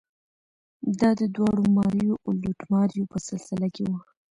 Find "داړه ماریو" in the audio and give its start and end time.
1.35-2.21